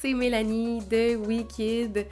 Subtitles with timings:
[0.00, 2.06] c'est Mélanie de Wicked.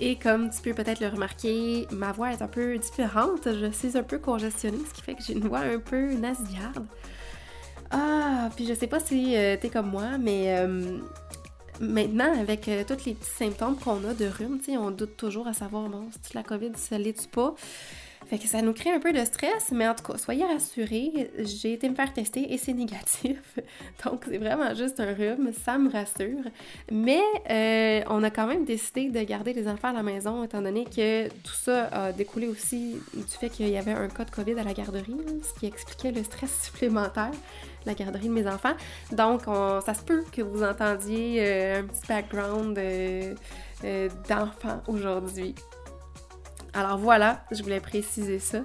[0.00, 3.44] Et comme tu peux peut-être le remarquer, ma voix est un peu différente.
[3.44, 6.86] Je suis un peu congestionnée, ce qui fait que j'ai une voix un peu nasillarde.
[7.90, 10.98] Ah, puis je sais pas si euh, t'es comme moi, mais euh,
[11.80, 15.52] maintenant, avec euh, tous les petits symptômes qu'on a de rhume, on doute toujours à
[15.52, 15.90] savoir,
[16.22, 17.54] si la COVID, ça l'est-tu pas?
[18.30, 21.32] Fait que ça nous crée un peu de stress, mais en tout cas, soyez rassurés,
[21.36, 23.58] j'ai été me faire tester et c'est négatif.
[24.04, 26.44] Donc, c'est vraiment juste un rhume, ça me rassure.
[26.92, 27.20] Mais
[27.50, 30.84] euh, on a quand même décidé de garder les enfants à la maison, étant donné
[30.84, 34.60] que tout ça a découlé aussi du fait qu'il y avait un cas de COVID
[34.60, 37.32] à la garderie, ce qui expliquait le stress supplémentaire
[37.84, 38.74] la garderie de mes enfants.
[39.10, 39.46] Donc,
[39.84, 45.56] ça se peut que vous entendiez euh, un petit background euh, d'enfants aujourd'hui.
[46.72, 48.62] Alors voilà, je voulais préciser ça.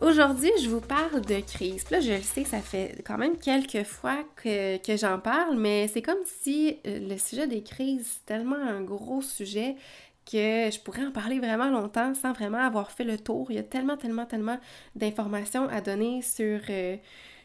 [0.00, 1.90] Aujourd'hui, je vous parle de crise.
[1.90, 6.02] là, je le sais, ça fait quand même quelques fois que, j'en parle, mais c'est
[6.02, 9.76] comme si euh, le sujet des crises, c'est tellement un gros sujet
[10.24, 13.46] que je pourrais en parler vraiment longtemps sans vraiment avoir fait le tour.
[13.50, 14.58] Il y a tellement, tellement, tellement
[14.96, 16.60] d'informations à donner sur...
[16.68, 16.96] Euh,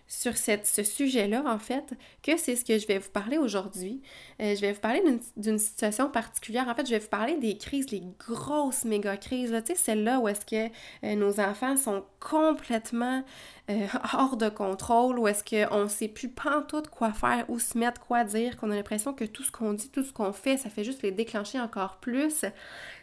[0.08, 4.02] sur ce sujet-là, en fait, que c'est ce que je vais vous parler aujourd'hui.
[4.42, 5.02] Euh, je vais vous parler
[5.36, 6.68] d'une situation particulière.
[6.68, 10.20] En fait, je vais vous parler des crises, les grosses méga crises, tu sais, celles-là
[10.20, 10.72] où est-ce que
[11.04, 13.24] euh, nos enfants sont complètement
[13.70, 17.78] euh, hors de contrôle, où est-ce qu'on ne sait plus pantoute quoi faire, où se
[17.78, 20.58] mettre, quoi dire, qu'on a l'impression que tout ce qu'on dit, tout ce qu'on fait,
[20.58, 22.46] ça fait juste les déclencher encore plus.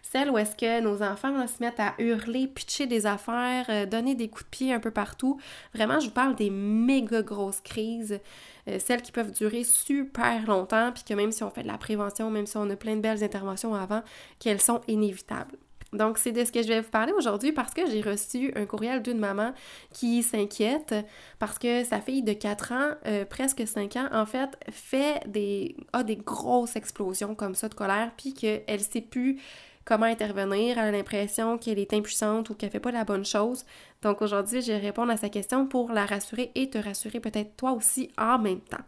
[0.03, 4.15] Celles où est-ce que nos enfants se mettent à hurler, pitcher des affaires, euh, donner
[4.15, 5.41] des coups de pied un peu partout.
[5.75, 8.21] Vraiment, je vous parle des méga grosses crises.
[8.69, 11.79] Euh, celles qui peuvent durer super longtemps, puis que même si on fait de la
[11.79, 14.03] prévention, même si on a plein de belles interventions avant,
[14.39, 15.57] qu'elles sont inévitables.
[15.93, 18.65] Donc, c'est de ce que je vais vous parler aujourd'hui parce que j'ai reçu un
[18.65, 19.53] courriel d'une maman
[19.93, 20.95] qui s'inquiète
[21.39, 25.77] parce que sa fille de 4 ans, euh, presque 5 ans, en fait, fait des,
[25.93, 29.41] a des grosses explosions comme ça de colère, puis qu'elle sait plus
[29.85, 33.65] comment intervenir, elle a l'impression qu'elle est impuissante ou qu'elle fait pas la bonne chose.
[34.01, 37.57] Donc aujourd'hui, je vais répondre à sa question pour la rassurer et te rassurer peut-être
[37.57, 38.85] toi aussi en même temps.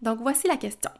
[0.00, 0.90] Donc voici la question.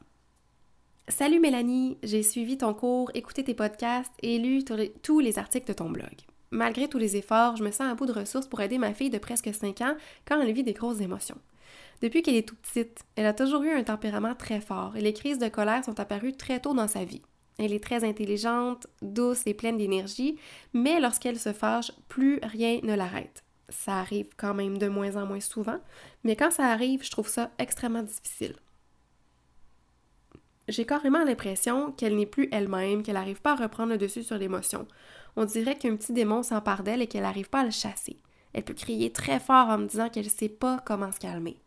[1.08, 4.62] Salut Mélanie, j'ai suivi ton cours, écouté tes podcasts et lu
[5.02, 6.14] tous les articles de ton blog.
[6.52, 9.10] Malgré tous les efforts, je me sens à bout de ressources pour aider ma fille
[9.10, 11.38] de presque 5 ans quand elle vit des grosses émotions.
[12.02, 15.12] Depuis qu'elle est toute petite, elle a toujours eu un tempérament très fort et les
[15.12, 17.22] crises de colère sont apparues très tôt dans sa vie.
[17.58, 20.38] Elle est très intelligente, douce et pleine d'énergie,
[20.72, 23.42] mais lorsqu'elle se fâche, plus rien ne l'arrête.
[23.68, 25.80] Ça arrive quand même de moins en moins souvent,
[26.22, 28.54] mais quand ça arrive, je trouve ça extrêmement difficile
[30.68, 34.38] j'ai carrément l'impression qu'elle n'est plus elle-même, qu'elle n'arrive pas à reprendre le dessus sur
[34.38, 34.86] l'émotion.
[35.36, 38.18] On dirait qu'un petit démon s'empare d'elle et qu'elle n'arrive pas à le chasser.
[38.52, 41.58] Elle peut crier très fort en me disant qu'elle ne sait pas comment se calmer.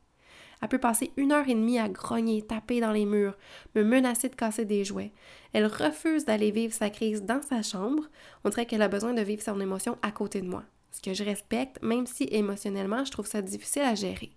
[0.61, 3.37] Elle peut passer une heure et demie à grogner, taper dans les murs,
[3.75, 5.11] me menacer de casser des jouets.
[5.53, 8.03] Elle refuse d'aller vivre sa crise dans sa chambre.
[8.43, 10.63] On dirait qu'elle a besoin de vivre son émotion à côté de moi.
[10.91, 14.31] Ce que je respecte, même si émotionnellement je trouve ça difficile à gérer.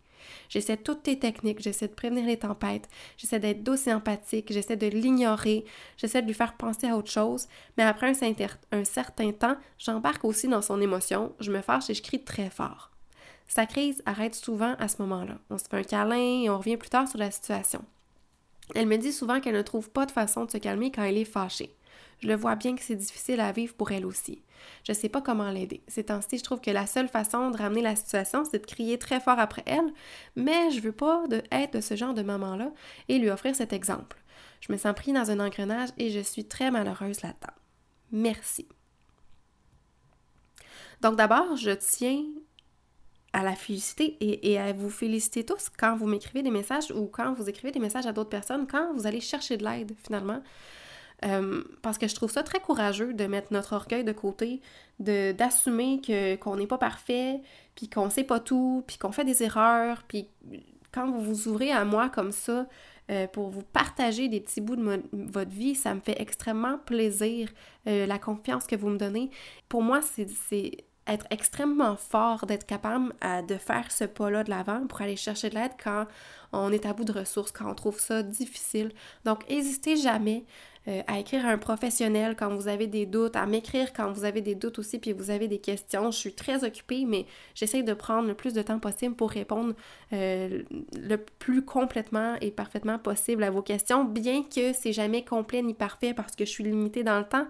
[0.48, 4.76] J'essaie toutes tes techniques, j'essaie de prévenir les tempêtes, j'essaie d'être douce et empathique, j'essaie
[4.76, 5.64] de l'ignorer,
[5.96, 7.46] j'essaie de lui faire penser à autre chose,
[7.76, 12.02] mais après un, certain temps, j'embarque aussi dans son émotion, je me fâche et je
[12.02, 12.90] crie très fort.
[13.46, 15.38] Sa crise arrête souvent à ce moment-là.
[15.48, 17.82] On se fait un câlin et on revient plus tard sur la situation.
[18.74, 21.16] Elle me dit souvent qu'elle ne trouve pas de façon de se calmer quand elle
[21.16, 21.74] est fâchée.
[22.20, 24.42] Je le vois bien que c'est difficile à vivre pour elle aussi.
[24.84, 25.82] Je sais pas comment l'aider.
[25.86, 28.98] Ces temps-ci, je trouve que la seule façon de ramener la situation, c'est de crier
[28.98, 29.92] très fort après elle,
[30.34, 32.72] mais je veux pas de être de ce genre de maman-là
[33.08, 34.16] et lui offrir cet exemple.
[34.60, 37.54] Je me sens pris dans un engrenage et je suis très malheureuse là-dedans.
[38.10, 38.66] Merci.
[41.00, 42.24] Donc d'abord, je tiens
[43.32, 47.34] à la féliciter et, à vous féliciter tous quand vous m'écrivez des messages ou quand
[47.34, 50.42] vous écrivez des messages à d'autres personnes, quand vous allez chercher de l'aide finalement.
[51.24, 54.60] Euh, parce que je trouve ça très courageux de mettre notre orgueil de côté,
[55.00, 56.00] de d'assumer
[56.40, 57.40] qu'on n'est pas parfait,
[57.74, 60.28] puis qu'on sait pas tout, puis qu'on fait des erreurs, puis
[60.92, 62.66] quand vous vous ouvrez à moi comme ça
[63.10, 67.50] euh, pour vous partager des petits bouts de votre vie, ça me fait extrêmement plaisir,
[67.88, 69.30] euh, la confiance que vous me donnez.
[69.68, 73.14] Pour moi, c'est être extrêmement fort, d'être capable
[73.48, 76.06] de faire ce pas-là de l'avant pour aller chercher de l'aide quand
[76.52, 78.92] on est à bout de ressources, quand on trouve ça difficile.
[79.24, 80.44] Donc, n'hésitez jamais
[80.86, 84.24] euh, à écrire à un professionnel quand vous avez des doutes, à m'écrire quand vous
[84.24, 86.10] avez des doutes aussi, puis vous avez des questions.
[86.10, 89.74] Je suis très occupée, mais j'essaie de prendre le plus de temps possible pour répondre
[90.12, 90.62] euh,
[90.96, 95.74] le plus complètement et parfaitement possible à vos questions, bien que c'est jamais complet ni
[95.74, 97.46] parfait parce que je suis limitée dans le temps,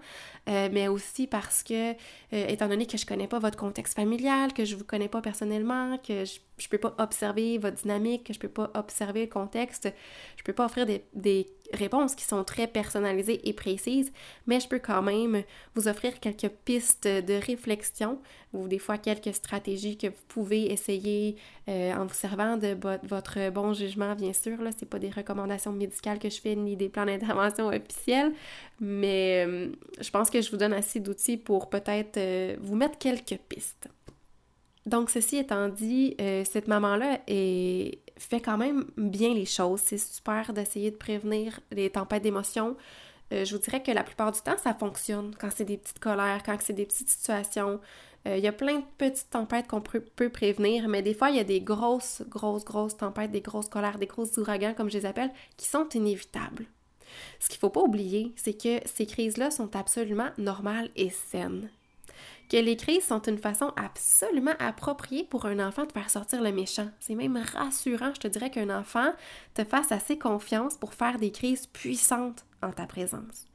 [0.49, 1.93] euh, mais aussi parce que,
[2.31, 5.97] étant donné que je connais pas votre contexte familial, que je vous connais pas personnellement,
[5.99, 9.91] que je je peux pas observer votre dynamique, que je peux pas observer le contexte,
[10.37, 14.11] je peux pas offrir des, réponses qui sont très personnalisées et précises,
[14.47, 15.43] mais je peux quand même
[15.75, 18.19] vous offrir quelques pistes de réflexion
[18.53, 21.35] ou des fois quelques stratégies que vous pouvez essayer
[21.67, 24.59] euh, en vous servant de votre bon jugement, bien sûr.
[24.61, 28.33] Là, c'est pas des recommandations médicales que je fais ni des plans d'intervention officiels,
[28.79, 29.71] mais euh,
[30.01, 33.89] je pense que je vous donne assez d'outils pour peut-être euh, vous mettre quelques pistes.
[34.89, 39.81] Donc, ceci étant dit, euh, cette maman-là fait quand même bien les choses.
[39.83, 42.75] C'est super d'essayer de prévenir les tempêtes d'émotions.
[43.31, 45.99] Euh, je vous dirais que la plupart du temps, ça fonctionne quand c'est des petites
[45.99, 47.79] colères, quand c'est des petites situations.
[48.27, 51.35] Euh, il y a plein de petites tempêtes qu'on peut, prévenir, mais des fois, il
[51.35, 54.97] y a des grosses, grosses, grosses tempêtes, des grosses colères, des grosses ouragans, comme je
[54.97, 56.65] les appelle, qui sont inévitables.
[57.39, 61.69] Ce qu'il ne faut pas oublier, c'est que ces crises-là sont absolument normales et saines
[62.49, 66.51] que les crises sont une façon absolument appropriée pour un enfant de faire sortir le
[66.51, 66.89] méchant.
[66.99, 69.11] C'est même rassurant, je te dirais, qu'un enfant
[69.53, 73.45] te fasse assez confiance pour faire des crises puissantes en ta présence.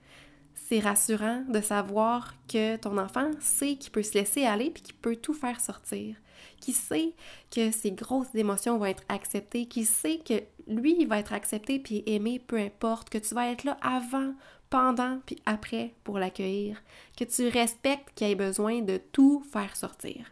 [0.55, 4.95] C'est rassurant de savoir que ton enfant sait qu'il peut se laisser aller puis qu'il
[4.95, 6.17] peut tout faire sortir,
[6.61, 7.13] qu'il sait
[7.51, 11.79] que ses grosses émotions vont être acceptées, qu'il sait que lui, il va être accepté
[11.79, 14.35] puis aimé peu importe, que tu vas être là avant,
[14.75, 16.83] pendant puis après pour l'accueillir,
[17.17, 20.27] que tu respectes qu'il ait besoin de tout faire sortir.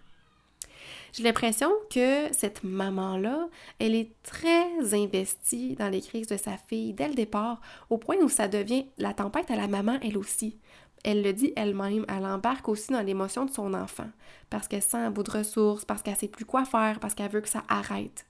[1.12, 3.48] J'ai l'impression que cette maman-là,
[3.78, 8.16] elle est très investie dans les crises de sa fille dès le départ, au point
[8.16, 10.58] où ça devient la tempête à la maman elle aussi.
[11.04, 14.10] Elle le dit elle-même, elle embarque aussi dans l'émotion de son enfant,
[14.50, 17.30] parce qu'elle sent un bout de ressources, parce qu'elle sait plus quoi faire, parce qu'elle
[17.30, 18.26] veut que ça arrête.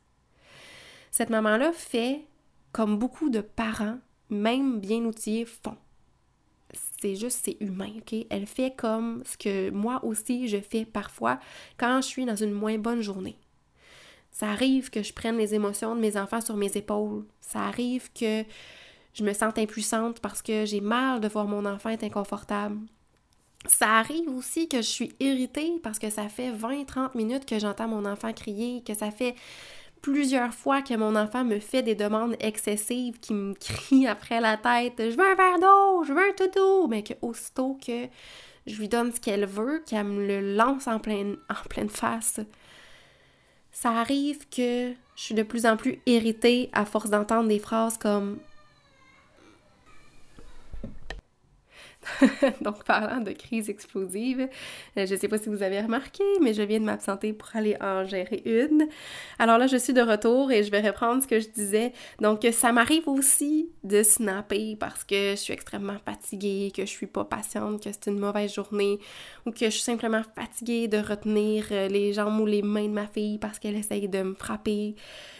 [1.10, 2.26] Cette maman-là fait
[2.70, 3.96] comme beaucoup de parents,
[4.28, 5.78] même bien outillés, font
[7.02, 8.14] c'est juste, c'est humain, OK?
[8.30, 11.38] Elle fait comme ce que moi aussi je fais parfois
[11.76, 13.36] quand je suis dans une moins bonne journée.
[14.30, 17.24] Ça arrive que je prenne les émotions de mes enfants sur mes épaules.
[17.40, 18.44] Ça arrive que
[19.12, 22.78] je me sente impuissante parce que j'ai mal de voir mon enfant être inconfortable.
[23.66, 27.88] Ça arrive aussi que je suis irritée parce que ça fait 20-30 minutes que j'entends
[27.88, 29.34] mon enfant crier, que ça fait
[30.02, 34.56] plusieurs fois que mon enfant me fait des demandes excessives, qui me crie après la
[34.56, 38.08] tête Je veux un verre d'eau, je veux un toutou mais que aussitôt que
[38.66, 42.40] je lui donne ce qu'elle veut, qu'elle me le lance en pleine, en pleine face.
[43.70, 47.96] Ça arrive que je suis de plus en plus irritée à force d'entendre des phrases
[47.96, 48.38] comme
[52.60, 54.48] Donc, parlant de crise explosive,
[54.96, 57.48] euh, je ne sais pas si vous avez remarqué, mais je viens de m'absenter pour
[57.54, 58.88] aller en gérer une.
[59.38, 61.92] Alors là, je suis de retour et je vais reprendre ce que je disais.
[62.20, 67.06] Donc, ça m'arrive aussi de snapper parce que je suis extrêmement fatiguée, que je suis
[67.06, 68.98] pas patiente, que c'est une mauvaise journée
[69.46, 72.92] ou que je suis simplement fatiguée de retenir euh, les jambes ou les mains de
[72.92, 74.94] ma fille parce qu'elle essaye de me frapper.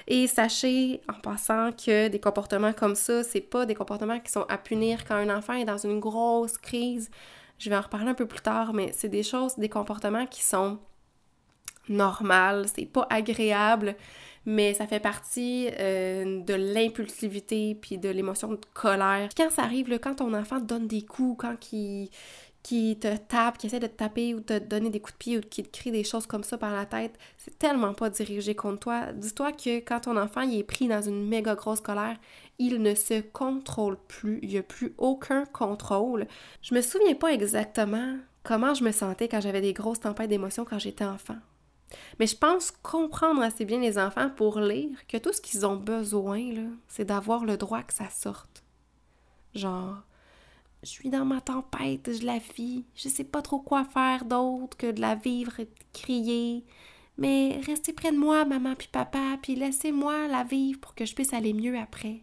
[0.06, 4.46] Et sachez en passant que des comportements comme ça, c'est pas des comportements qui sont
[4.48, 7.10] à punir quand un enfant est dans une grosse crise.
[7.58, 10.42] Je vais en reparler un peu plus tard, mais c'est des choses, des comportements qui
[10.42, 10.78] sont
[11.88, 13.96] normales, c'est pas agréable,
[14.46, 19.28] mais ça fait partie euh, de l'impulsivité puis de l'émotion de colère.
[19.36, 22.10] Quand ça arrive, là, quand ton enfant donne des coups, quand il,
[22.62, 25.38] qui te tape, qui essaie de te taper ou te donner des coups de pied
[25.38, 28.54] ou qui te crie des choses comme ça par la tête, c'est tellement pas dirigé
[28.54, 29.12] contre toi.
[29.12, 32.16] Dis-toi que quand ton enfant est pris dans une méga grosse colère,
[32.58, 36.26] il ne se contrôle plus, il n'y a plus aucun contrôle.
[36.62, 40.64] Je me souviens pas exactement comment je me sentais quand j'avais des grosses tempêtes d'émotions
[40.64, 41.38] quand j'étais enfant.
[42.18, 45.76] Mais je pense comprendre assez bien les enfants pour lire que tout ce qu'ils ont
[45.76, 46.40] besoin,
[46.88, 48.62] c'est d'avoir le droit que ça sorte.
[49.54, 50.02] Genre,
[50.82, 54.76] je suis dans ma tempête, je la vis, je sais pas trop quoi faire d'autre
[54.76, 56.64] que de la vivre et de crier.
[57.18, 61.14] Mais restez près de moi, maman puis papa, puis laissez-moi la vivre pour que je
[61.14, 62.22] puisse aller mieux après.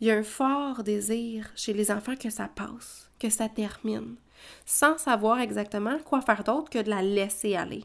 [0.00, 4.16] Il y a un fort désir chez les enfants que ça passe, que ça termine,
[4.66, 7.84] sans savoir exactement quoi faire d'autre que de la laisser aller.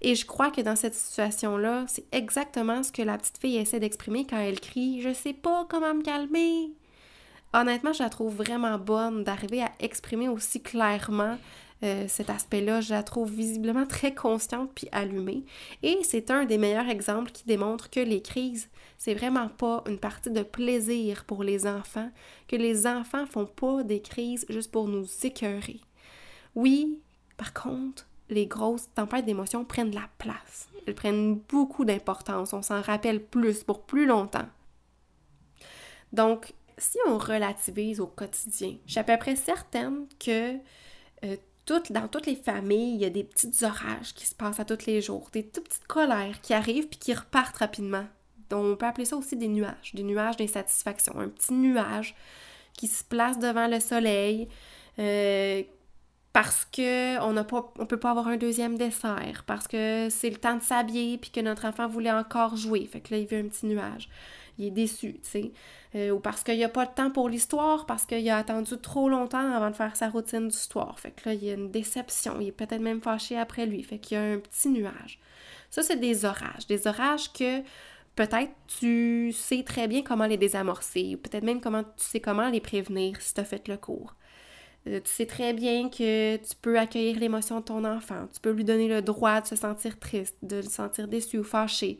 [0.00, 3.80] Et je crois que dans cette situation-là, c'est exactement ce que la petite fille essaie
[3.80, 6.72] d'exprimer quand elle crie Je sais pas comment me calmer
[7.54, 11.38] honnêtement, je la trouve vraiment bonne d'arriver à exprimer aussi clairement
[11.82, 12.80] euh, cet aspect-là.
[12.80, 15.44] Je la trouve visiblement très consciente puis allumée.
[15.82, 18.68] Et c'est un des meilleurs exemples qui démontre que les crises,
[18.98, 22.10] c'est vraiment pas une partie de plaisir pour les enfants,
[22.48, 25.80] que les enfants font pas des crises juste pour nous écœurer.
[26.54, 26.98] Oui,
[27.36, 30.68] par contre, les grosses tempêtes d'émotions prennent la place.
[30.86, 32.52] Elles prennent beaucoup d'importance.
[32.52, 34.48] On s'en rappelle plus pour plus longtemps.
[36.12, 40.56] Donc, si on relativise au quotidien, je suis à peu près certaine que
[41.24, 41.36] euh,
[41.90, 44.86] dans toutes les familles, il y a des petites orages qui se passent à tous
[44.86, 48.04] les jours, des toutes petites colères qui arrivent puis qui repartent rapidement.
[48.50, 51.18] Donc, on peut appeler ça aussi des nuages, des nuages d'insatisfaction.
[51.18, 52.14] Un petit nuage
[52.74, 54.48] qui se place devant le soleil
[54.98, 55.62] euh,
[56.32, 60.62] parce que on peut pas avoir un deuxième dessert, parce que c'est le temps de
[60.62, 62.84] s'habiller puis que notre enfant voulait encore jouer.
[62.86, 64.08] Fait que là, il veut un petit nuage.
[64.58, 65.52] Il est déçu, tu sais.
[65.94, 68.76] Euh, ou parce qu'il n'y a pas de temps pour l'histoire, parce qu'il a attendu
[68.78, 70.98] trop longtemps avant de faire sa routine d'histoire.
[70.98, 72.40] Fait que là, il y a une déception.
[72.40, 73.82] Il est peut-être même fâché après lui.
[73.82, 75.18] Fait qu'il y a un petit nuage.
[75.70, 76.66] Ça, c'est des orages.
[76.68, 77.62] Des orages que
[78.16, 82.48] peut-être tu sais très bien comment les désamorcer, ou peut-être même comment tu sais comment
[82.48, 84.14] les prévenir si tu as fait le cours.
[84.86, 88.50] Euh, tu sais très bien que tu peux accueillir l'émotion de ton enfant, tu peux
[88.50, 91.98] lui donner le droit de se sentir triste, de se sentir déçu ou fâché,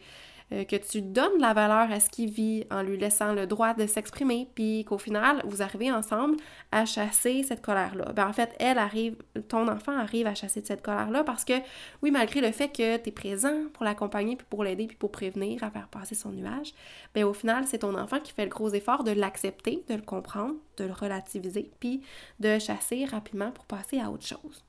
[0.53, 3.73] euh, que tu donnes la valeur à ce qu'il vit en lui laissant le droit
[3.73, 6.37] de s'exprimer, puis qu'au final, vous arrivez ensemble
[6.71, 8.13] à chasser cette colère-là.
[8.13, 9.17] Ben, en fait, elle arrive,
[9.49, 11.55] ton enfant arrive à chasser cette colère-là parce que,
[12.03, 15.11] oui, malgré le fait que tu es présent pour l'accompagner, puis pour l'aider, puis pour
[15.11, 16.75] prévenir à faire passer son nuage,
[17.15, 20.03] ben, au final, c'est ton enfant qui fait le gros effort de l'accepter, de le
[20.03, 22.03] comprendre, de le relativiser, puis
[22.39, 24.63] de chasser rapidement pour passer à autre chose.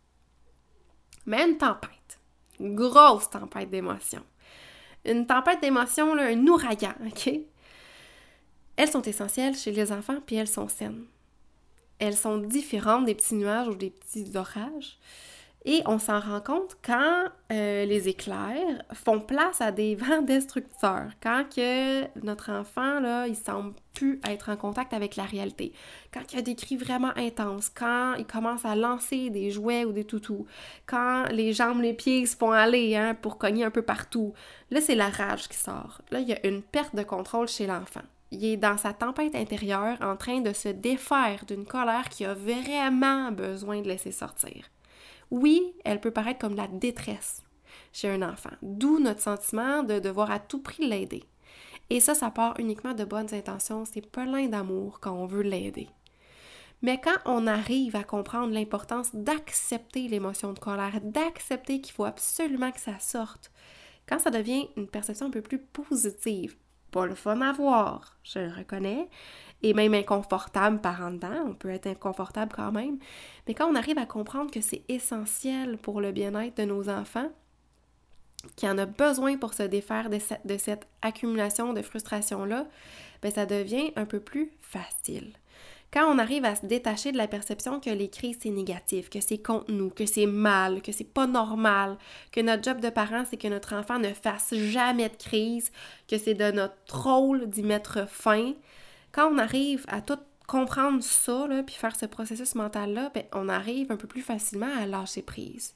[1.26, 2.20] Mais une tempête,
[2.62, 4.24] grosse tempête d'émotions
[5.06, 7.30] une tempête d'émotions, un ouragan, OK?
[8.78, 11.06] Elles sont essentielles chez les enfants, puis elles sont saines.
[12.00, 14.98] Elles sont différentes des petits nuages ou des petits orages.
[15.68, 21.10] Et on s'en rend compte quand euh, les éclairs font place à des vents destructeurs,
[21.24, 21.44] quand
[22.22, 25.74] notre enfant, là, il semble plus être en contact avec la réalité,
[26.14, 29.86] quand il y a des cris vraiment intenses, quand il commence à lancer des jouets
[29.86, 30.46] ou des toutous,
[30.86, 34.34] quand les jambes, les pieds se font aller hein, pour cogner un peu partout,
[34.70, 36.02] là, c'est la rage qui sort.
[36.12, 38.04] Là, il y a une perte de contrôle chez l'enfant.
[38.30, 42.34] Il est dans sa tempête intérieure en train de se défaire d'une colère qui a
[42.36, 44.70] vraiment besoin de laisser sortir.
[45.32, 47.44] Oui, elle peut paraître comme la détresse
[47.92, 51.24] chez un enfant, d'où notre sentiment de devoir à tout prix l'aider.
[51.90, 55.88] Et ça, ça part uniquement de bonnes intentions, c'est plein d'amour quand on veut l'aider.
[56.82, 62.72] Mais quand on arrive à comprendre l'importance d'accepter l'émotion de colère, d'accepter qu'il faut absolument
[62.72, 63.52] que ça sorte,
[64.08, 66.56] quand ça devient une perception un peu plus positive,
[66.92, 69.10] pas le fun à voir, je le reconnais,
[69.66, 73.00] et même inconfortable par en dedans, on peut être inconfortable quand même,
[73.48, 77.32] mais quand on arrive à comprendre que c'est essentiel pour le bien-être de nos enfants,
[78.56, 80.20] qu'il en a besoin pour se défaire de
[80.58, 82.68] cette, accumulation de frustration-là,
[83.24, 85.34] ben ça devient un peu plus facile.
[85.92, 89.20] Quand on arrive à se détacher de la perception que les crises c'est négatif, que
[89.20, 91.98] c'est contre nous, que c'est mal, que c'est pas normal,
[92.32, 95.72] que notre job de parent c'est que notre enfant ne fasse jamais de crise,
[96.08, 98.54] que c'est de notre rôle d'y mettre fin,
[99.16, 103.48] quand on arrive à tout comprendre ça, là, puis faire ce processus mental-là, ben, on
[103.48, 105.74] arrive un peu plus facilement à lâcher prise.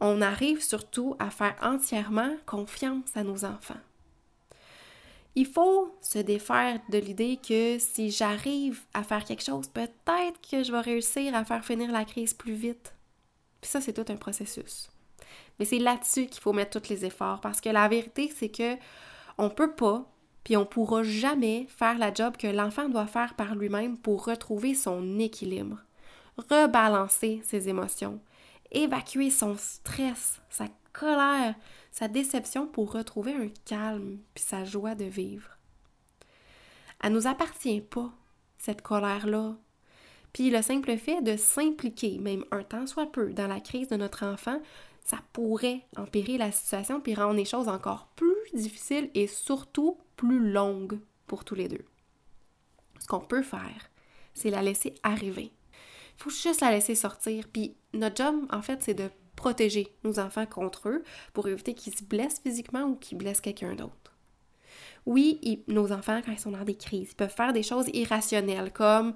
[0.00, 3.80] On arrive surtout à faire entièrement confiance à nos enfants.
[5.36, 10.64] Il faut se défaire de l'idée que si j'arrive à faire quelque chose, peut-être que
[10.64, 12.92] je vais réussir à faire finir la crise plus vite.
[13.60, 14.90] Puis ça, c'est tout un processus.
[15.60, 18.76] Mais c'est là-dessus qu'il faut mettre tous les efforts parce que la vérité, c'est que
[19.38, 20.10] on peut pas
[20.48, 24.72] puis on pourra jamais faire la job que l'enfant doit faire par lui-même pour retrouver
[24.72, 25.76] son équilibre,
[26.38, 28.18] rebalancer ses émotions,
[28.72, 31.54] évacuer son stress, sa colère,
[31.90, 35.50] sa déception pour retrouver un calme puis sa joie de vivre.
[37.04, 38.10] Elle nous appartient pas,
[38.56, 39.54] cette colère-là.
[40.32, 43.96] Puis le simple fait de s'impliquer, même un temps soit peu, dans la crise de
[43.96, 44.62] notre enfant,
[45.04, 50.50] ça pourrait empirer la situation puis rendre les choses encore plus difficiles et surtout plus
[50.50, 51.84] longue pour tous les deux.
[53.00, 53.90] Ce qu'on peut faire,
[54.34, 55.52] c'est la laisser arriver.
[56.18, 57.46] Il faut juste la laisser sortir.
[57.50, 61.96] Puis notre job, en fait, c'est de protéger nos enfants contre eux pour éviter qu'ils
[61.96, 64.16] se blessent physiquement ou qu'ils blessent quelqu'un d'autre.
[65.06, 69.14] Oui, nos enfants, quand ils sont dans des crises, peuvent faire des choses irrationnelles comme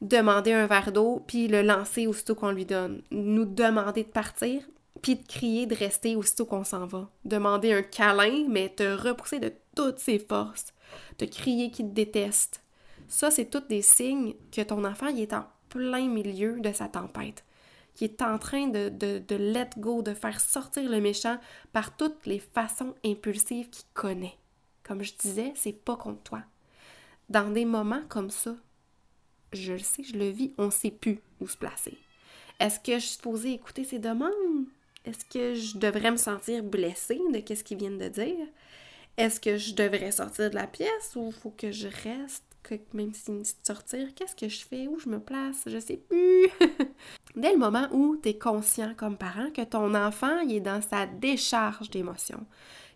[0.00, 4.62] demander un verre d'eau puis le lancer aussitôt qu'on lui donne, nous demander de partir
[5.00, 9.40] puis de crier de rester aussitôt qu'on s'en va, demander un câlin mais te repousser
[9.40, 10.72] de toutes ses forces,
[11.18, 12.62] de crier qu'il te déteste.
[13.08, 16.88] Ça, c'est tous des signes que ton enfant il est en plein milieu de sa
[16.88, 17.44] tempête,
[17.94, 21.38] qui est en train de, de, de let go, de faire sortir le méchant
[21.72, 24.36] par toutes les façons impulsives qu'il connaît.
[24.82, 26.42] Comme je disais, c'est pas contre toi.
[27.28, 28.54] Dans des moments comme ça,
[29.52, 31.96] je le sais, je le vis, on sait plus où se placer.
[32.58, 34.66] Est-ce que je suis supposée écouter ses demandes?
[35.04, 38.46] Est-ce que je devrais me sentir blessée de ce qu'ils viennent de dire?
[39.16, 42.44] Est-ce que je devrais sortir de la pièce ou faut que je reste?
[42.92, 44.86] même s'il me dit de sortir, qu'est-ce que je fais?
[44.86, 45.62] Où je me place?
[45.66, 46.48] Je sais plus.
[47.36, 51.06] Dès le moment où tu es conscient comme parent que ton enfant est dans sa
[51.06, 52.46] décharge d'émotions,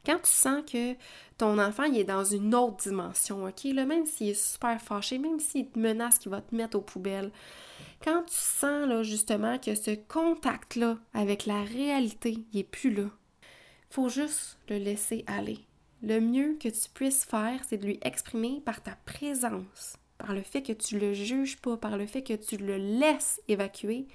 [0.05, 0.95] quand tu sens que
[1.37, 3.65] ton enfant est dans une autre dimension, OK?
[3.65, 7.33] Même s'il est super fâché, même s'il te menace qu'il va te mettre aux poubelles,
[8.03, 13.11] quand tu sens là, justement que ce contact-là avec la réalité, il est plus là,
[13.91, 15.59] faut juste le laisser aller.
[16.03, 20.43] Le mieux que tu puisses faire, c'est de lui exprimer par ta présence, par le
[20.43, 24.07] fait que tu le juges pas, par le fait que tu le laisses évacuer,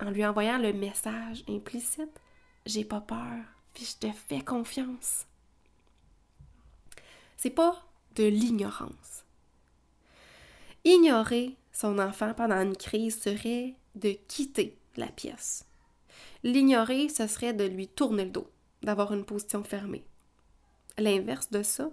[0.00, 2.20] en lui envoyant le message implicite
[2.66, 5.26] j'ai pas peur, puis je te fais confiance.
[7.36, 9.24] C'est pas de l'ignorance.
[10.84, 15.66] Ignorer son enfant pendant une crise serait de quitter la pièce.
[16.42, 18.50] L'ignorer, ce serait de lui tourner le dos,
[18.82, 20.06] d'avoir une position fermée.
[20.96, 21.90] L'inverse de ça,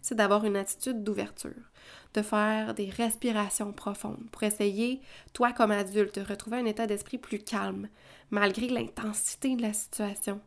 [0.00, 1.72] c'est d'avoir une attitude d'ouverture,
[2.14, 5.00] de faire des respirations profondes pour essayer,
[5.32, 7.88] toi comme adulte, de retrouver un état d'esprit plus calme,
[8.30, 10.40] malgré l'intensité de la situation.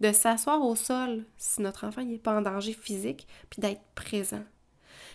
[0.00, 4.42] De s'asseoir au sol si notre enfant n'est pas en danger physique, puis d'être présent.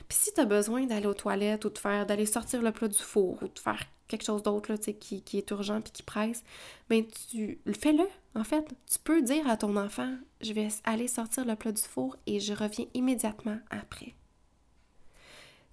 [0.07, 2.87] Puis si tu as besoin d'aller aux toilettes ou de faire d'aller sortir le plat
[2.87, 6.43] du four ou de faire quelque chose d'autre qui est urgent puis qui presse,
[6.89, 8.07] ben tu fais-le.
[8.35, 11.81] En fait, tu peux dire à ton enfant, je vais aller sortir le plat du
[11.81, 14.13] four et je reviens immédiatement après.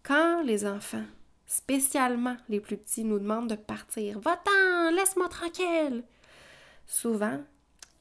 [0.03, 1.05] Quand les enfants,
[1.47, 6.03] spécialement les plus petits, nous demandent de partir, va-t'en, laisse-moi tranquille.
[6.87, 7.41] Souvent,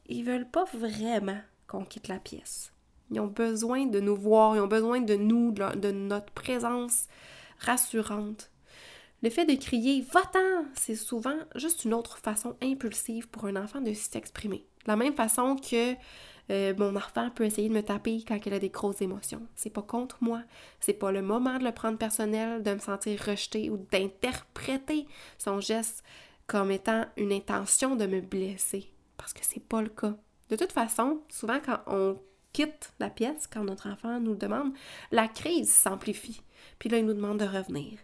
[0.07, 2.71] ils veulent pas vraiment qu'on quitte la pièce.
[3.11, 7.07] Ils ont besoin de nous voir, ils ont besoin de nous, de notre présence
[7.59, 8.49] rassurante.
[9.21, 13.81] Le fait de crier Va-t'en c'est souvent juste une autre façon impulsive pour un enfant
[13.81, 14.65] de s'exprimer.
[14.85, 15.93] De la même façon que
[16.49, 19.45] euh, mon enfant peut essayer de me taper quand il a des grosses émotions.
[19.55, 20.41] C'est pas contre moi,
[20.79, 25.05] c'est pas le moment de le prendre personnel, de me sentir rejeté ou d'interpréter
[25.37, 26.03] son geste
[26.47, 30.15] comme étant une intention de me blesser, parce que c'est pas le cas.
[30.49, 32.17] De toute façon, souvent quand on
[32.53, 34.73] quitte la pièce, quand notre enfant nous le demande,
[35.11, 36.41] la crise s'amplifie.
[36.79, 37.99] Puis là, il nous demande de revenir.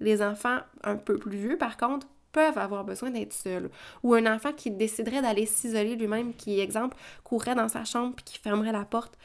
[0.00, 3.70] Les enfants un peu plus vieux, par contre, peuvent avoir besoin d'être seuls.
[4.02, 8.24] Ou un enfant qui déciderait d'aller s'isoler lui-même, qui, exemple, courrait dans sa chambre puis
[8.24, 9.16] qui fermerait la porte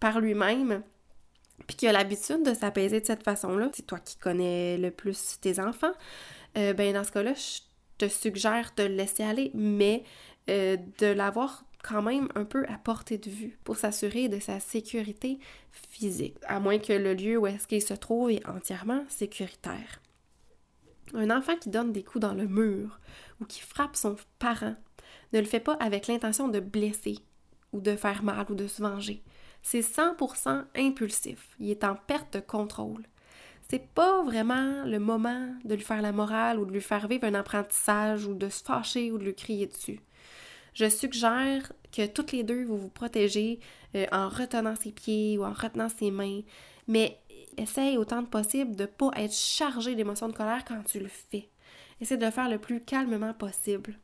[0.00, 0.82] par lui-même,
[1.66, 5.38] puis qui a l'habitude de s'apaiser de cette façon-là, c'est toi qui connais le plus
[5.40, 5.92] tes enfants,
[6.56, 7.60] euh, ben dans ce cas-là, je
[7.98, 10.04] te suggère de le laisser aller, mais
[10.48, 14.60] euh, de l'avoir quand même un peu à portée de vue pour s'assurer de sa
[14.60, 15.38] sécurité
[15.70, 20.00] physique, à moins que le lieu où est-ce qu'il se trouve est entièrement sécuritaire.
[21.14, 22.98] Un enfant qui donne des coups dans le mur
[23.40, 24.74] ou qui frappe son parent
[25.32, 27.18] ne le fait pas avec l'intention de blesser
[27.72, 29.22] ou de faire mal ou de se venger.
[29.62, 31.56] C'est 100% impulsif.
[31.60, 33.04] Il est en perte de contrôle.
[33.68, 37.24] C'est pas vraiment le moment de lui faire la morale ou de lui faire vivre
[37.24, 40.00] un apprentissage ou de se fâcher ou de lui crier dessus.
[40.76, 43.60] Je suggère que toutes les deux vous vous protégez
[43.94, 46.42] euh, en retenant ses pieds ou en retenant ses mains,
[46.86, 47.18] mais
[47.56, 51.08] essaye autant que possible de ne pas être chargé d'émotions de colère quand tu le
[51.08, 51.48] fais.
[51.98, 53.98] Essaye de le faire le plus calmement possible.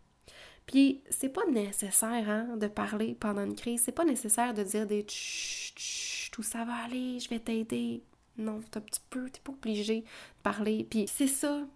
[0.64, 3.82] Puis, c'est pas nécessaire hein, de parler pendant une crise.
[3.84, 8.02] C'est pas nécessaire de dire des chut, tout ça va aller, je vais t'aider.
[8.38, 10.06] Non, un petit t'es pas obligé de
[10.42, 10.86] parler.
[10.88, 11.66] Puis, c'est ça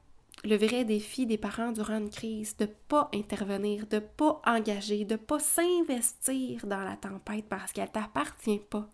[0.44, 5.16] le vrai défi des parents durant une crise, de pas intervenir, de pas engager, de
[5.16, 8.88] pas s'investir dans la tempête parce qu'elle t'appartient pas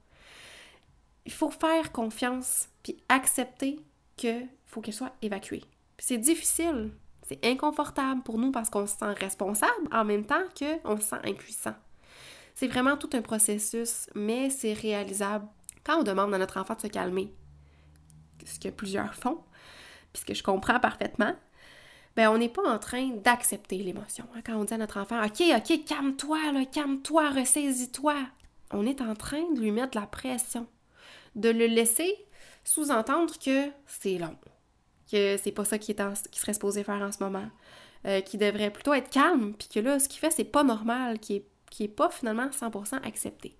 [1.24, 3.80] il faut faire confiance puis accepter
[4.16, 5.64] qu'il faut qu'elle soit évacuée.
[5.98, 10.96] C'est difficile, c'est inconfortable pour nous parce qu'on se sent responsable en même temps qu'on
[10.96, 11.74] se sent impuissant.
[12.54, 15.46] C'est vraiment tout un processus, mais c'est réalisable
[15.84, 17.32] quand on demande à notre enfant de se calmer,
[18.44, 19.38] ce que plusieurs font,
[20.12, 21.34] puisque je comprends parfaitement.
[22.16, 24.26] Ben, on n'est pas en train d'accepter l'émotion.
[24.34, 24.40] Hein.
[24.44, 26.38] Quand on dit à notre enfant, OK, OK, calme-toi,
[26.70, 28.16] calme-toi, ressaisis-toi,
[28.70, 30.66] on est en train de lui mettre la pression
[31.34, 32.14] de le laisser
[32.64, 34.36] sous-entendre que c'est long,
[35.10, 37.48] que c'est pas ça qui, serait supposé faire en ce moment,
[38.06, 41.18] euh, qu'il devrait plutôt être calme, puis que là, ce qu'il fait, c'est pas normal,
[41.18, 43.56] qui est, qui est pas finalement 100% accepté.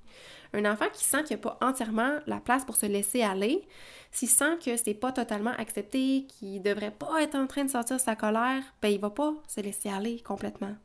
[0.52, 3.66] Un enfant qui sent qu'il n'y a pas entièrement la place pour se laisser aller,
[4.10, 7.98] s'il sent que c'est pas totalement accepté, qu'il devrait pas être en train de sortir
[7.98, 10.76] sa colère, ben il va pas se laisser aller complètement.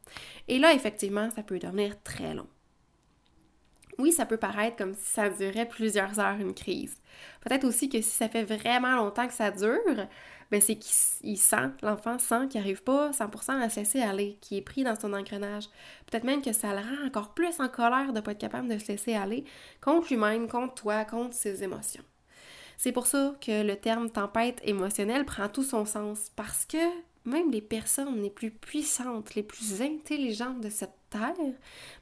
[0.48, 2.48] Et là, effectivement, ça peut devenir très long.
[4.00, 7.02] Oui, ça peut paraître comme si ça durait plusieurs heures une crise.
[7.42, 10.08] Peut-être aussi que si ça fait vraiment longtemps que ça dure,
[10.52, 14.58] ben c'est qu'il sent, l'enfant sent qu'il n'arrive pas 100% à se laisser aller, qu'il
[14.58, 15.66] est pris dans son engrenage.
[16.06, 18.70] Peut-être même que ça le rend encore plus en colère de ne pas être capable
[18.70, 19.44] de se laisser aller
[19.82, 22.04] contre lui-même, contre toi, contre ses émotions.
[22.78, 26.78] C'est pour ça que le terme tempête émotionnelle prend tout son sens, parce que
[27.26, 31.34] même les personnes les plus puissantes, les plus intelligentes de cette Terre,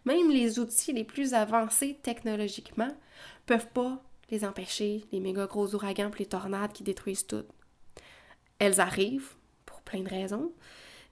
[0.05, 2.91] même les outils les plus avancés technologiquement,
[3.45, 7.45] peuvent pas les empêcher, les méga gros ouragans les tornades qui détruisent tout.
[8.59, 10.51] Elles arrivent, pour plein de raisons.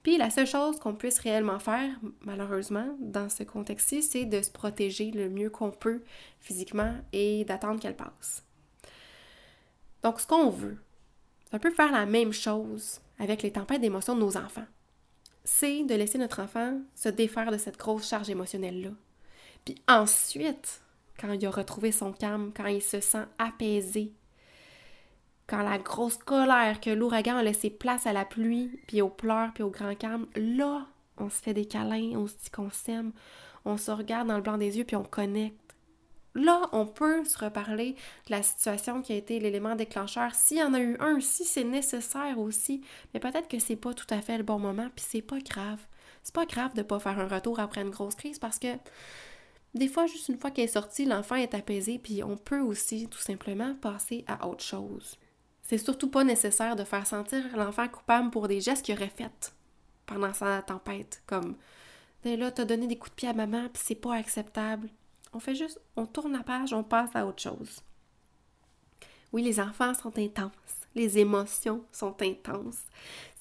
[0.03, 1.89] Puis la seule chose qu'on puisse réellement faire,
[2.21, 6.01] malheureusement, dans ce contexte-ci, c'est de se protéger le mieux qu'on peut
[6.41, 8.43] physiquement et d'attendre qu'elle passe.
[10.03, 10.77] Donc, ce qu'on veut,
[11.45, 14.65] c'est un peu faire la même chose avec les tempêtes d'émotions de nos enfants.
[15.45, 18.91] C'est de laisser notre enfant se défaire de cette grosse charge émotionnelle-là.
[19.63, 20.82] Puis ensuite,
[21.19, 24.12] quand il a retrouvé son calme, quand il se sent apaisé,
[25.47, 29.51] quand la grosse colère que l'ouragan a laissé place à la pluie, puis aux pleurs,
[29.53, 33.12] puis au grand calme, là, on se fait des câlins, on se dit qu'on s'aime,
[33.65, 35.60] on se regarde dans le blanc des yeux, puis on connecte.
[36.36, 37.93] Là, on peut se reparler
[38.25, 41.45] de la situation qui a été l'élément déclencheur, s'il y en a eu un, si
[41.45, 42.82] c'est nécessaire aussi.
[43.13, 45.79] Mais peut-être que c'est pas tout à fait le bon moment, puis c'est pas grave.
[46.23, 48.77] C'est pas grave de pas faire un retour après une grosse crise parce que
[49.75, 53.08] des fois, juste une fois qu'elle est sortie, l'enfant est apaisé, puis on peut aussi
[53.08, 55.17] tout simplement passer à autre chose.
[55.73, 59.55] C'est surtout pas nécessaire de faire sentir l'enfant coupable pour des gestes qu'il aurait faits
[60.05, 61.55] pendant sa tempête, comme
[62.23, 64.88] ben là, t'as donné des coups de pied à maman, puis c'est pas acceptable.
[65.33, 67.81] On fait juste, on tourne la page, on passe à autre chose.
[69.31, 70.51] Oui, les enfants sont intenses.
[70.93, 72.83] Les émotions sont intenses.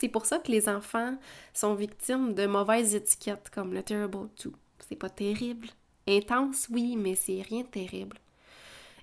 [0.00, 1.18] C'est pour ça que les enfants
[1.52, 4.54] sont victimes de mauvaises étiquettes comme le terrible two.
[4.88, 5.68] C'est pas terrible.
[6.08, 8.21] Intense, oui, mais c'est rien de terrible.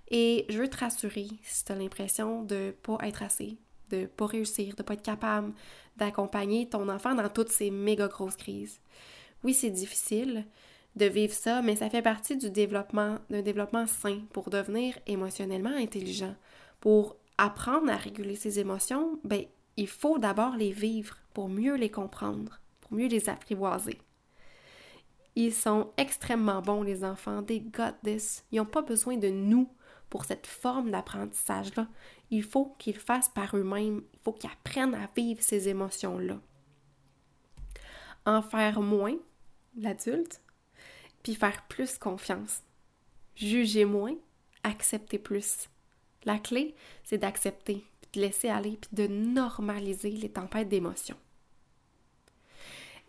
[0.10, 3.58] Et je veux te rassurer si tu as l'impression de pas être assez,
[3.90, 5.54] de pas réussir, de pas être capable
[5.98, 8.80] d'accompagner ton enfant dans toutes ces méga grosses crises.
[9.44, 10.46] Oui, c'est difficile,
[10.96, 15.76] de vivre ça, mais ça fait partie du développement, d'un développement sain pour devenir émotionnellement
[15.76, 16.36] intelligent.
[16.80, 19.44] Pour apprendre à réguler ses émotions, ben,
[19.78, 24.00] il faut d'abord les vivre pour mieux les comprendre, pour mieux les apprivoiser.
[25.36, 27.44] Ils sont extrêmement bons, les enfants.
[27.44, 28.44] They got this.
[28.52, 29.70] Ils n'ont pas besoin de nous
[30.10, 31.88] pour cette forme d'apprentissage-là.
[32.32, 34.04] Il faut qu'ils fassent par eux-mêmes.
[34.14, 36.40] Il faut qu'ils apprennent à vivre ces émotions-là.
[38.26, 39.16] En faire moins,
[39.78, 40.42] l'adulte,
[41.24, 42.64] puis faire plus confiance.
[43.36, 44.16] Juger moins,
[44.64, 45.70] accepter plus.
[46.26, 51.18] La clé, c'est d'accepter, de laisser aller, puis de normaliser les tempêtes d'émotions.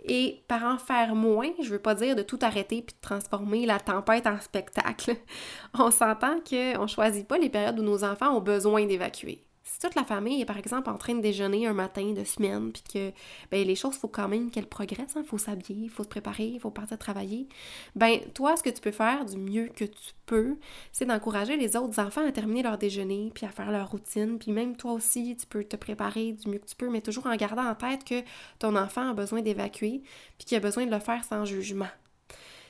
[0.05, 3.67] Et par en faire moins, je veux pas dire de tout arrêter puis de transformer
[3.67, 5.17] la tempête en spectacle.
[5.79, 9.95] On s'entend qu'on choisit pas les périodes où nos enfants ont besoin d'évacuer si toute
[9.95, 13.13] la famille est par exemple en train de déjeuner un matin de semaine, puis que
[13.53, 16.09] ben, les choses, faut quand même qu'elles progressent, il hein, faut s'habiller, il faut se
[16.09, 17.47] préparer, il faut partir travailler,
[17.95, 20.57] ben toi, ce que tu peux faire du mieux que tu peux,
[20.91, 24.51] c'est d'encourager les autres enfants à terminer leur déjeuner, puis à faire leur routine, puis
[24.51, 27.37] même toi aussi, tu peux te préparer du mieux que tu peux, mais toujours en
[27.37, 28.25] gardant en tête que
[28.59, 30.03] ton enfant a besoin d'évacuer,
[30.37, 31.89] puis qu'il a besoin de le faire sans jugement.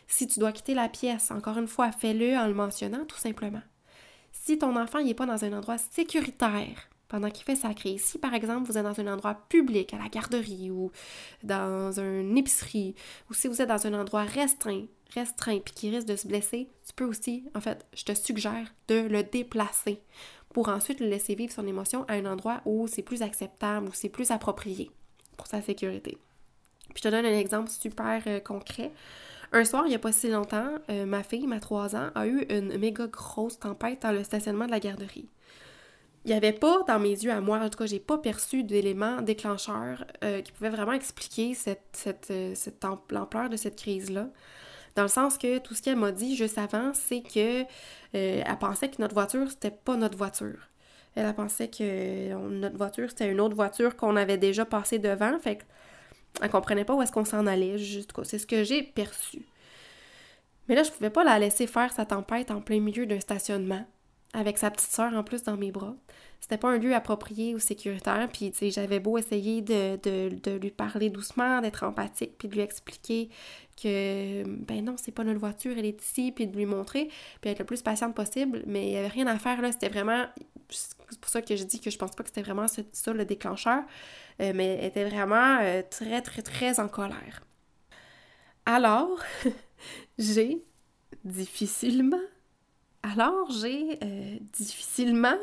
[0.06, 3.62] Si tu dois quitter la pièce, encore une fois, fais-le en le mentionnant tout simplement.
[4.32, 8.02] Si ton enfant n'est pas dans un endroit sécuritaire, pendant qu'il fait sa crise.
[8.02, 10.90] Si par exemple vous êtes dans un endroit public, à la garderie ou
[11.42, 12.94] dans une épicerie,
[13.28, 16.68] ou si vous êtes dans un endroit restreint, restreint puis qui risque de se blesser,
[16.86, 20.00] tu peux aussi, en fait, je te suggère de le déplacer
[20.54, 23.92] pour ensuite le laisser vivre son émotion à un endroit où c'est plus acceptable, où
[23.92, 24.90] c'est plus approprié
[25.36, 26.16] pour sa sécurité.
[26.94, 28.92] Puis je te donne un exemple super euh, concret.
[29.52, 32.26] Un soir, il n'y a pas si longtemps, euh, ma fille, ma 3 ans, a
[32.26, 35.28] eu une méga grosse tempête dans le stationnement de la garderie
[36.24, 38.62] il n'y avait pas dans mes yeux à moi, en tout cas, j'ai pas perçu
[38.62, 42.54] d'éléments déclencheurs euh, qui pouvaient vraiment expliquer cette, euh,
[43.10, 44.28] l'ampleur de cette crise-là.
[44.96, 47.64] Dans le sens que tout ce qu'elle m'a dit juste avant, c'est que euh,
[48.12, 50.68] elle pensait que notre voiture, c'était pas notre voiture.
[51.14, 55.38] Elle, a pensait que notre voiture, c'était une autre voiture qu'on avait déjà passée devant.
[55.38, 55.64] Fait
[56.38, 57.76] qu'elle comprenait pas où est-ce qu'on s'en allait.
[58.24, 59.42] C'est ce que j'ai perçu.
[60.68, 63.84] Mais là, je pouvais pas la laisser faire sa tempête en plein milieu d'un stationnement
[64.32, 65.96] avec sa petite sœur en plus dans mes bras.
[66.40, 71.10] C'était pas un lieu approprié ou sécuritaire, puis j'avais beau essayer de, de, lui parler
[71.10, 73.28] doucement, d'être empathique, puis de lui expliquer
[73.80, 77.50] que, ben non, c'est pas notre voiture, elle est ici, puis de lui montrer, puis
[77.50, 80.26] être le plus patiente possible, mais il y avait rien à faire, là, c'était vraiment,
[80.70, 83.24] c'est pour ça que je dis que je pense pas que c'était vraiment ça, le
[83.24, 83.82] déclencheur,
[84.40, 87.44] euh, mais elle était vraiment euh, très, très, très en colère.
[88.64, 89.18] Alors,
[90.18, 90.62] j'ai
[91.24, 92.20] difficilement
[93.02, 95.36] alors, j'ai euh, difficilement,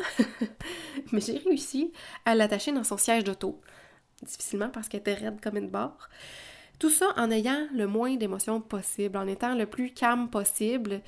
[1.12, 1.92] mais j'ai réussi
[2.24, 3.60] à l'attacher dans son siège d'auto.
[4.22, 6.10] Difficilement parce qu'elle était raide comme une barre.
[6.78, 11.02] Tout ça en ayant le moins d'émotions possible, en étant le plus calme possible,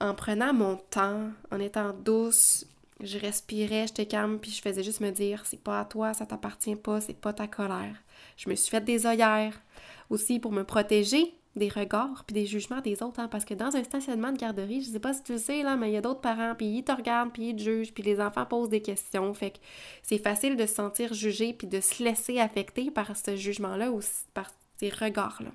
[0.00, 2.66] en prenant mon temps, en étant douce,
[3.00, 6.24] Je respirais, j'étais calme, puis je faisais juste me dire c'est pas à toi, ça
[6.24, 7.96] t'appartient pas, c'est pas ta colère.
[8.36, 9.60] Je me suis fait des œillères
[10.08, 13.76] aussi pour me protéger des regards puis des jugements des autres, hein, parce que dans
[13.76, 15.96] un stationnement de garderie, je sais pas si tu le sais, là, mais il y
[15.96, 18.68] a d'autres parents, puis ils te regardent, puis ils te jugent, puis les enfants posent
[18.68, 19.58] des questions, fait que
[20.02, 24.00] c'est facile de se sentir jugé puis de se laisser affecter par ce jugement-là ou
[24.34, 25.50] par ces regards-là.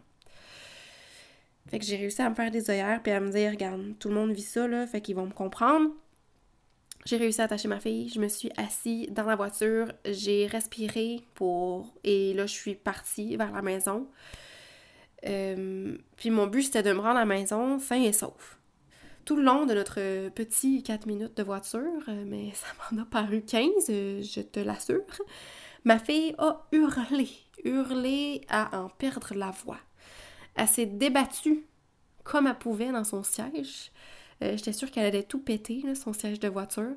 [1.69, 4.09] Fait que j'ai réussi à me faire des œillères puis à me dire, regarde, tout
[4.09, 5.89] le monde vit ça, là, fait qu'ils vont me comprendre.
[7.05, 11.21] J'ai réussi à attacher ma fille, je me suis assise dans la voiture, j'ai respiré
[11.33, 11.95] pour...
[12.03, 14.07] Et là, je suis partie vers la maison.
[15.27, 18.57] Euh, puis mon but, c'était de me rendre à la maison sain et sauf.
[19.25, 23.05] Tout le long de notre petit 4 minutes de voiture, euh, mais ça m'en a
[23.05, 25.05] paru 15, euh, je te l'assure,
[25.83, 27.29] ma fille a hurlé,
[27.63, 29.79] hurlé à en perdre la voix.
[30.55, 31.65] Elle s'est débattue
[32.23, 33.91] comme elle pouvait dans son siège.
[34.41, 36.95] J'étais sûre qu'elle allait tout péter, son siège de voiture.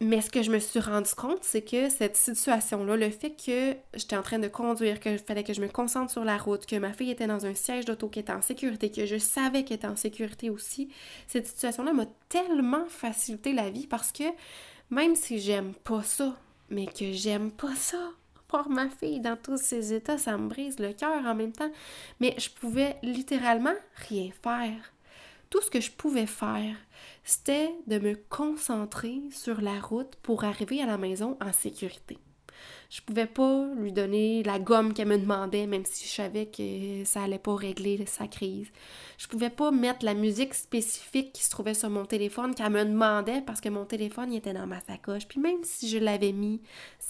[0.00, 3.76] Mais ce que je me suis rendu compte, c'est que cette situation-là, le fait que
[3.94, 6.76] j'étais en train de conduire, qu'il fallait que je me concentre sur la route, que
[6.76, 9.76] ma fille était dans un siège d'auto qui était en sécurité, que je savais qu'elle
[9.76, 10.88] était en sécurité aussi,
[11.28, 14.24] cette situation-là m'a tellement facilité la vie parce que
[14.90, 16.36] même si j'aime pas ça,
[16.70, 18.10] mais que j'aime pas ça,
[18.48, 21.70] pour ma fille dans tous ses états, ça me brise le cœur en même temps,
[22.20, 23.74] mais je pouvais littéralement
[24.08, 24.93] rien faire.
[25.54, 26.74] Tout ce que je pouvais faire,
[27.22, 32.18] c'était de me concentrer sur la route pour arriver à la maison en sécurité.
[32.90, 37.04] Je pouvais pas lui donner la gomme qu'elle me demandait, même si je savais que
[37.04, 38.66] ça allait pas régler sa crise.
[39.16, 42.84] Je pouvais pas mettre la musique spécifique qui se trouvait sur mon téléphone qu'elle me
[42.84, 45.28] demandait parce que mon téléphone était dans ma sacoche.
[45.28, 46.62] Puis même si je l'avais mis,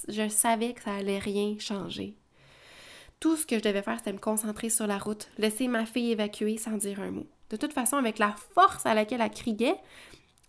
[0.07, 2.19] je savais que ça allait rien changer.
[3.21, 6.13] Tout ce que je devais faire, c'était me concentrer sur la route, laisser ma fille
[6.13, 7.27] évacuer sans dire un mot.
[7.51, 9.77] De toute façon, avec la force à laquelle elle criait,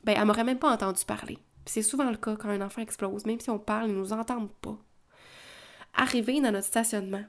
[0.04, 1.38] ben, elle m'aurait même pas entendu parler.
[1.66, 4.54] C'est souvent le cas quand un enfant explose, même si on parle, ils nous entendent
[4.62, 4.78] pas.
[5.94, 7.24] Arrivée dans notre stationnement,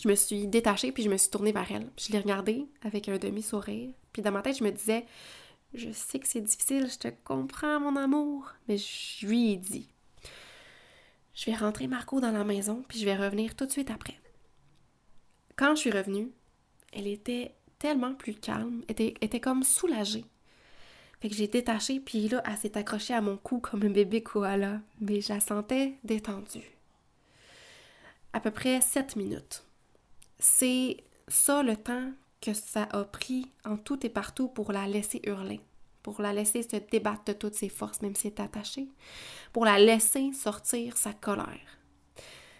[0.00, 1.90] je me suis détachée puis je me suis tournée vers elle.
[1.98, 3.92] Je l'ai regardée avec un demi-sourire.
[4.12, 5.04] Puis dans ma tête, je me disais,
[5.74, 9.88] je sais que c'est difficile, je te comprends, mon amour, mais je lui ai dit,
[11.34, 14.18] je vais rentrer Marco dans la maison puis je vais revenir tout de suite après.
[15.56, 16.30] Quand je suis revenue,
[16.92, 20.24] elle était tellement plus calme, était, était comme soulagée.
[21.20, 24.22] Fait que j'ai détaché, puis là, elle s'est accrochée à mon cou comme un bébé
[24.22, 26.78] koala, mais je la sentais détendue.
[28.32, 29.64] À peu près 7 minutes.
[30.38, 35.20] C'est ça le temps que ça a pris en tout et partout pour la laisser
[35.24, 35.60] hurler,
[36.04, 38.86] pour la laisser se débattre de toutes ses forces, même si elle est attachée,
[39.52, 41.78] pour la laisser sortir sa colère.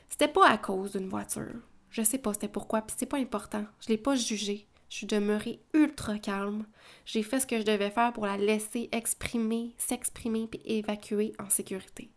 [0.08, 1.60] C'était pas à cause d'une voiture.
[1.90, 3.64] Je sais pas c'était pourquoi, puis c'est pas important.
[3.80, 4.66] Je l'ai pas jugé.
[4.92, 6.66] Je suis demeurée ultra calme.
[7.06, 11.48] J'ai fait ce que je devais faire pour la laisser exprimer, s'exprimer puis évacuer en
[11.48, 12.10] sécurité.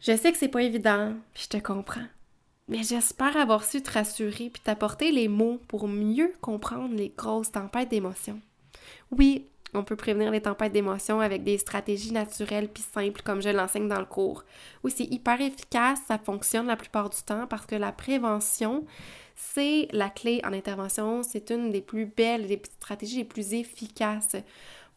[0.00, 2.06] Je sais que c'est pas évident, puis je te comprends.
[2.68, 7.52] Mais j'espère avoir su te rassurer puis t'apporter les mots pour mieux comprendre les grosses
[7.52, 8.40] tempêtes d'émotions.
[9.10, 13.48] Oui, on peut prévenir les tempêtes d'émotions avec des stratégies naturelles puis simples comme je
[13.48, 14.44] l'enseigne dans le cours.
[14.82, 18.84] Oui, c'est hyper efficace, ça fonctionne la plupart du temps parce que la prévention,
[19.34, 24.36] c'est la clé en intervention, c'est une des plus belles, des stratégies les plus efficaces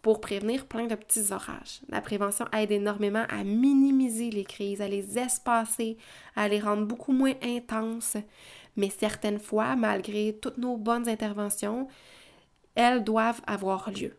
[0.01, 1.81] pour prévenir plein de petits orages.
[1.89, 5.97] La prévention aide énormément à minimiser les crises, à les espacer,
[6.35, 8.15] à les rendre beaucoup moins intenses.
[8.75, 11.87] Mais certaines fois, malgré toutes nos bonnes interventions,
[12.75, 14.15] elles doivent avoir lieu.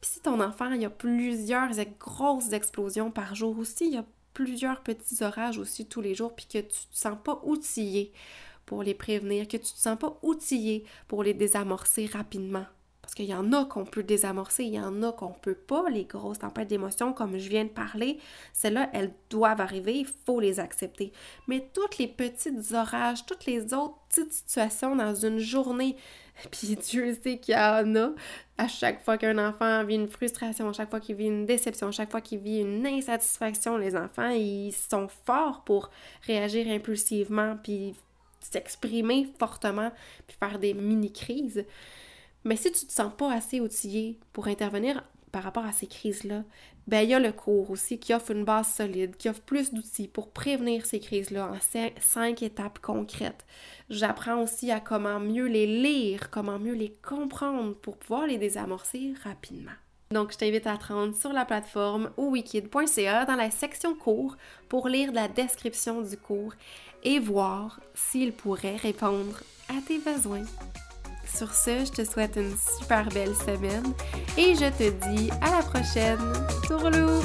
[0.00, 3.98] Puis si ton enfant, il y a plusieurs grosses explosions par jour aussi, il y
[3.98, 4.04] a
[4.34, 8.12] plusieurs petits orages aussi tous les jours, puis que tu te sens pas outillé
[8.66, 12.66] pour les prévenir, que tu te sens pas outillé pour les désamorcer rapidement.
[13.06, 15.88] Parce qu'il y en a qu'on peut désamorcer, il y en a qu'on peut pas,
[15.88, 18.18] les grosses tempêtes d'émotions, comme je viens de parler,
[18.52, 21.12] celles-là, elles doivent arriver, il faut les accepter.
[21.46, 25.94] Mais toutes les petites orages, toutes les autres petites situations dans une journée,
[26.50, 28.10] Puis Dieu sait qu'il y en a
[28.58, 31.88] à chaque fois qu'un enfant vit une frustration, à chaque fois qu'il vit une déception,
[31.88, 35.90] à chaque fois qu'il vit une insatisfaction, les enfants, ils sont forts pour
[36.26, 37.94] réagir impulsivement, puis
[38.40, 39.90] s'exprimer fortement,
[40.26, 41.64] puis faire des mini-crises.
[42.44, 45.02] Mais si tu te sens pas assez outillé pour intervenir
[45.36, 46.44] par rapport à ces crises-là,
[46.86, 49.70] ben il y a le cours aussi qui offre une base solide, qui offre plus
[49.70, 51.58] d'outils pour prévenir ces crises-là en
[52.00, 53.44] cinq étapes concrètes.
[53.90, 59.12] J'apprends aussi à comment mieux les lire, comment mieux les comprendre pour pouvoir les désamorcer
[59.24, 59.76] rapidement.
[60.10, 64.38] Donc, je t'invite à te rendre sur la plateforme ou wikid.ca dans la section cours
[64.70, 66.54] pour lire la description du cours
[67.04, 70.46] et voir s'il pourrait répondre à tes besoins.
[71.26, 73.92] Sur ce, je te souhaite une super belle semaine
[74.38, 76.18] et je te dis à la prochaine.
[76.66, 77.22] Tourlou!